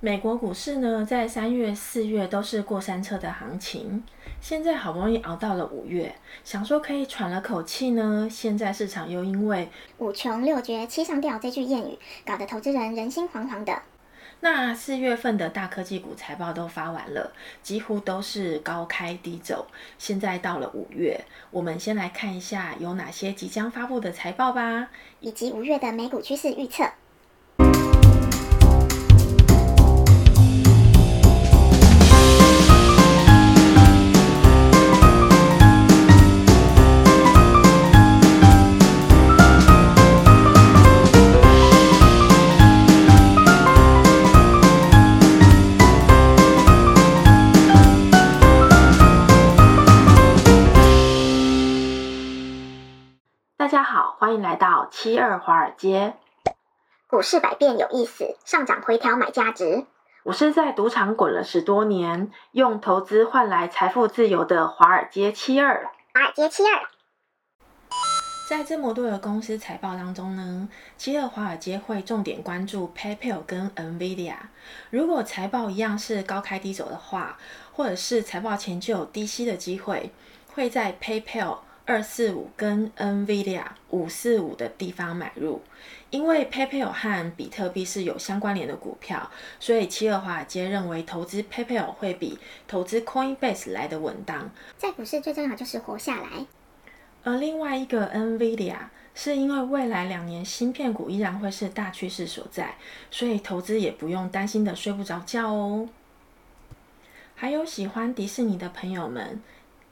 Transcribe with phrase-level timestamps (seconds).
[0.00, 4.04] 美国股市呢，在三月、四月都是过山车的行情，
[4.40, 13.82] 现在好不容易熬到了五月，想说可以喘了口气呢，现在市场又因为“五穷六绝七上吊”这句谚语，搞得投资人人心惶惶的。
[14.38, 17.32] 那四月份的大科技股财报都发完了，
[17.64, 19.66] 几乎都是高开低走。
[19.98, 26.84] 现在到了五月，我们先来看一下有哪些即将发布的财报吧，以及五月的美股趋势预测。
[54.28, 56.12] 欢迎来到七二华尔街。
[57.06, 59.86] 股市百变有意思，上涨回调买价值。
[60.22, 65.90] 我是在赌场滚了十多年，用投资换来财富自由的华尔街七二。
[66.12, 66.82] 华尔街七二。
[68.50, 74.34] 在这么多的公司财报当中呢，七二华尔街会重点关注 PayPal 跟 NVIDIA。
[74.90, 77.38] 如果财报一样是高开低走的话，
[77.72, 80.12] 或者是财报前就有低吸的机会，
[80.52, 81.60] 会在 PayPal。
[81.88, 85.62] 二四五跟 NVIDIA 五四五的地方买入，
[86.10, 94.50] 因为 PayPal 和比特币是有相关联的股票，所以七二华尔街认为投资 PayPal 会比投资 Coinbase 来得稳当。
[94.76, 96.44] 在股市最重要就是活下来。
[97.24, 98.76] 而另外一个 NVIDIA
[99.14, 102.74] 是因为未来两年芯片股依然会是大趋势所在，
[103.10, 105.88] 所以投资也不用担心的睡不着觉哦。
[107.34, 109.42] 还有喜欢迪士尼的朋友们，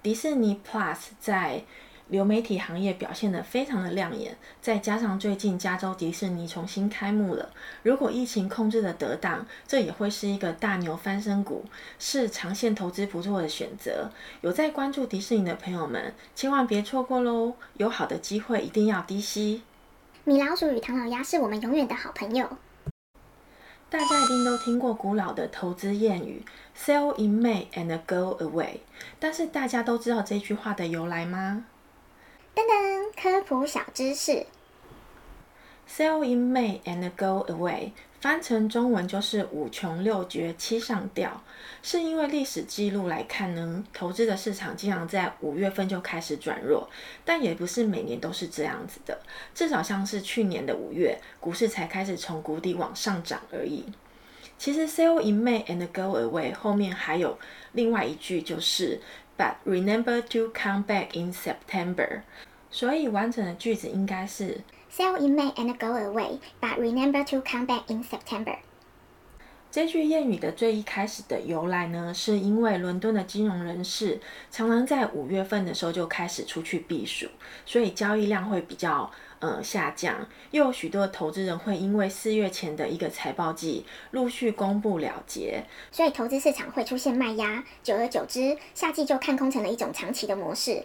[0.03, 1.63] 迪士尼 Plus 在
[2.09, 7.51] 流媒体行业表现得非常的亮眼，再加上最近加州迪士尼重新开幕了，
[7.83, 11.65] 如果疫情控制得得当，这也会是一个大牛翻身股，
[11.99, 14.11] 是长线投资不错的选择。
[14.43, 17.55] 有在关注迪士尼的朋友们，千万别错过喽！
[17.75, 19.62] 有好的机会一定要低吸。
[20.25, 22.49] 米老鼠与唐老鸭是我们永远的好朋友。
[23.88, 26.44] 大家一定都听过古老的投资谚语
[26.77, 28.81] “Sell in May and go away”，
[29.21, 31.65] 但是大家都知道这句话的由来吗？
[32.56, 34.47] 噔噔，科普小知识
[35.87, 41.43] ：Sell in May and go away，翻成中文就是五穷六绝七上吊。
[41.83, 46.89] 是因为历史记录来看呢，投资的市场经常在五月份就开始转弱，
[47.27, 49.21] 但也不是每年都是这样子的。
[49.55, 53.84] 至少像是去年的五月，股市才开始从谷底往上涨而已。
[54.56, 57.38] 其实 Sell in May and go away 后面还有
[57.73, 59.03] 另外一句就是。
[59.37, 62.23] But remember to come back in September。
[62.71, 64.61] 所以完整的句子应该是
[64.91, 68.57] Sell in May and go away, but remember to come back in September。
[69.71, 74.19] 这句谚语的最一开始的由来呢，是因为伦敦的金融人士
[74.51, 77.27] 常常在五月份的时候就开始出去避暑，
[77.67, 79.11] 所以交易量会比较。
[79.39, 90.85] 呃，下降，又有许多投资人会因为四月前的一个财报季陆续公布了结，所以投资市场会出现卖压，久而久之，夏季就看空成了一种长期的模式。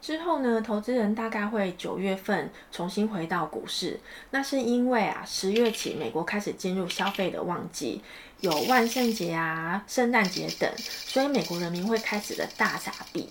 [0.00, 3.98] 之后呢，投资人大概会九月份重新回到股市，
[4.30, 8.02] 那是因为啊，十月起美国开始进入消费的旺季，
[8.40, 13.30] 有万圣节啊、圣诞节等，所以美国人民会开始的大傻币。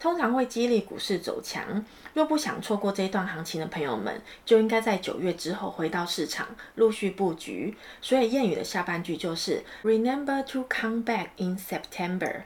[0.00, 1.84] 通常会激励股市走强。
[2.14, 7.76] 若不想错过这一段行情的朋友们，就应该在九月之后回到市场陆续布局。
[8.00, 12.44] 所以谚语的下半句就是 Remember to come back in September.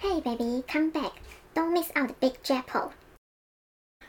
[0.00, 1.12] Hey baby, come back.
[1.54, 2.92] Don't miss out the big jackpot.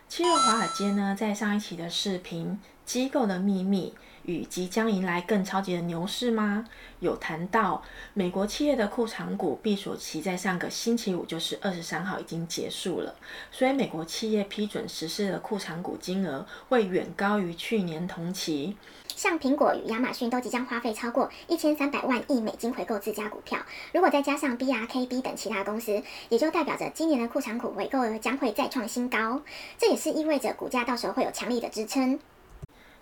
[0.08, 3.94] 七月华尔街呢，在上一期的视频机构的秘密。
[4.28, 6.66] 与即将迎来更超级的牛市吗？
[7.00, 7.82] 有谈到
[8.14, 13.16] 美国企业的库藏股闭锁期在上个星期五，就是二十三号已经结束了，
[13.52, 18.76] 所以美国企业批准实施的库藏股金额会远高于去年同期。
[19.16, 23.58] 像苹果与亚马逊都即将花费超过一千三百万亿美金回购自家股票，
[23.94, 29.42] 如果再加上 BRKB 等其他公司，也就代表着今年的库藏股回购额将会再创新高，
[29.78, 32.20] 这也是意味着股价到时候会有强力的支撑。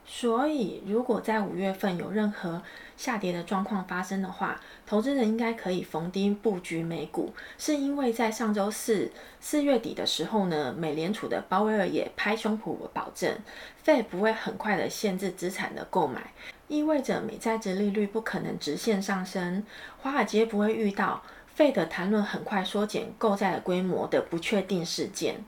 [0.08, 2.62] 所以，如果在五月份有任何
[2.96, 13.36] 下跌的状况发生的话，投资人应该可以逢低布局美股，是因为在上周四四月底的时候呢，美联储的鲍威尔也拍胸脯保证
[13.84, 16.32] ，Fed 不会很快的限制资产的购买，
[16.68, 19.64] 意味着美债殖利率不可能直线上升，
[20.02, 21.24] 华尔街不会遇到
[21.58, 25.44] Fed 谈论很快缩减购债规模的不确定事件。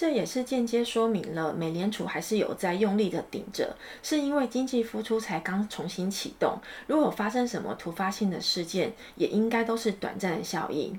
[0.00, 6.58] 这也是间接说明了美联储还是有在用力的顶着，是因为经济复苏才刚重新启动。
[6.86, 10.98] 如果发生什么突发性的事件，也应该都是短暂的效应。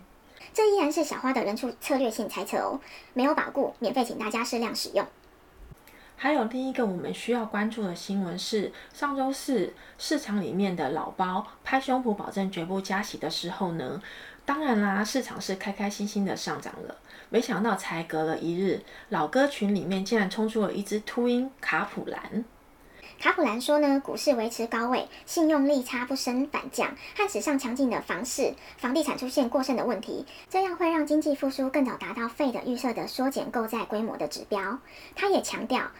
[0.54, 2.80] 这依然是小花的人畜策略性猜测哦，
[3.16, 5.04] 没有保固，免费请大家适量使用。
[6.16, 14.00] 还有另一个我们需要关注的新闻是，上周四市场里面的老包拍胸脯保证绝不加息的时候呢，
[14.46, 16.96] 当然啦，市场是开开心心的上涨了。
[17.30, 22.44] 没想到才隔了一日，老哥群里面竟然冲出了一只秃鹰卡普兰。
[23.20, 34.80] 卡普兰说呢，股市维持高位，信用利差不升反降，和史上强劲的房市、房地产出现过剩的问题，这样会让经济复苏更早达到费的预设的缩减购债规模的指标。
[35.16, 35.92] 他也强调。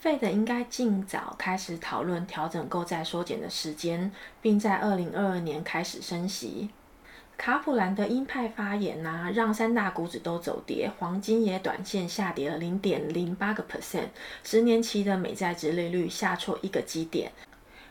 [0.00, 6.70] Fed 应该尽早开始讨论调整购债缩减的时间，并在二零二二年开始升息。
[7.38, 14.08] 卡普兰的鹰派发言呐、啊，让三大股指都走跌，黄金也短线下跌了零点零八个 percent，
[14.42, 17.30] 十年期的美债殖利率下挫一个基点。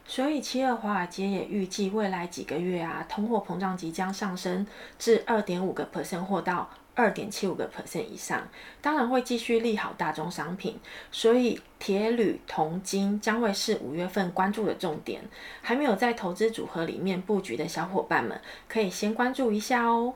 [0.05, 4.67] 所以七二华尔街也预计未来几个月啊，通货膨胀即将上升
[4.99, 6.69] 至二点五个 percent 或到。
[6.97, 8.47] 二点七五个 percent 以上，
[8.81, 10.79] 当然会继续利好大宗商品，
[11.11, 15.21] 所以铁、铝、铜、金将会是五月份关注的重点。
[15.61, 20.15] 还没有在投资组合里面布局的小伙伴们，可以先关注一下哦。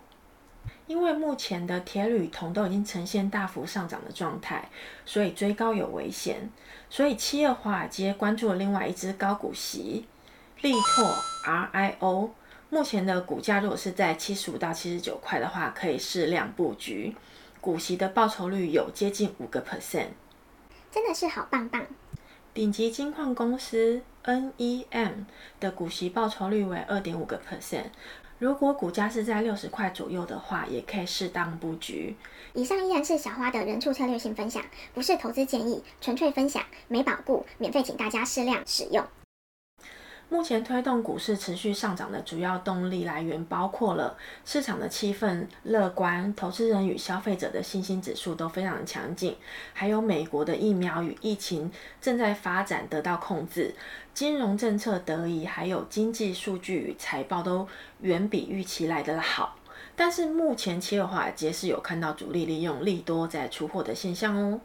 [0.87, 4.67] 因为目前的铁、铝、铜都已经呈现大幅上涨的状态，
[5.05, 6.49] 所以追高有危险。
[6.89, 10.07] 所以七二华尔街关注了另外一只高股息，
[10.61, 11.05] 力拓
[11.45, 12.31] RIO。
[12.71, 17.13] 目前的股价如果是在七十五到七十九块的话，可以适量布局。
[17.59, 20.07] 股息的报酬率有接近五个 percent，
[20.89, 21.85] 真的是好棒棒。
[22.53, 25.25] 顶级金矿公司 NEM
[25.59, 27.87] 的股息报酬率为二点五个 percent。
[28.39, 32.15] 如果股价是在六十块左右的话，也可以适当布局。
[32.53, 34.63] 以上依然是小花的人畜策略性分享，
[34.93, 39.05] 不是投资建议，纯粹分享，没保固，免费请大家适量使用。
[40.31, 49.35] 目前推动股市持续上涨的主要动力来源，包括了市场的气氛乐观，投资人与消费者的信心指数都非常强劲，
[49.73, 51.69] 还有美国的疫苗与疫情
[51.99, 53.75] 正在发展得到控制，
[54.13, 57.67] 金融政策得宜，还有经济数据与财报都
[57.99, 59.57] 远比预期来得好。
[59.97, 64.61] 但是目前七二华尔街是有看到主力利用利多在出货的现象哦。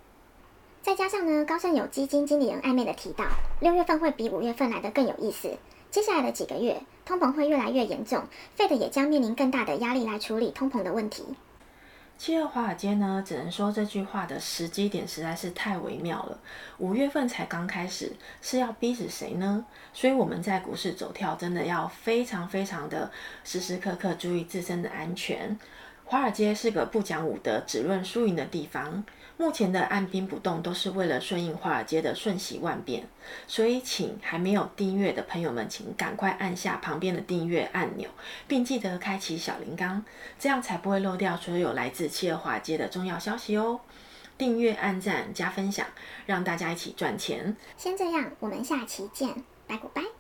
[0.86, 3.24] 再加上呢，高盛有基金经理人暧昧的提到，
[3.58, 5.58] 六月份会比五月份来得更有意思。
[5.90, 8.22] 接下来的几个月，通膨会越来越严重
[8.56, 11.24] ，Fed 也将面临更大的压力来处理通膨的问题。
[12.16, 16.38] 七月华尔街呢，只能说这句话的时机点实在是太微妙了。
[16.78, 19.66] 五月份才刚开始，是要逼死谁呢？
[19.92, 23.10] 所以我们在股市走跳，真的要非常非常的
[23.42, 25.58] 时时刻刻注意自身的安全。
[26.06, 29.04] 华尔街是个不讲武德、只论输赢的地方。
[29.38, 33.06] 目前的按兵不动，都是为了顺应华尔街的瞬息万变。
[33.46, 38.08] 所以，请还没有订阅的朋友们，请赶快按下旁边的订阅按钮，
[38.48, 40.00] 并记得开启小铃铛，
[40.38, 43.80] 这样才不会漏掉所有来自七二华街的重要消息哦。
[44.38, 45.86] 订阅、按赞、加分享，
[46.24, 47.54] 让大家一起赚钱。
[47.76, 49.28] 先这样，我们下期见，
[49.66, 50.15] 拜拜。